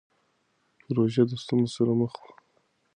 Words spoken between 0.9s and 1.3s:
پژو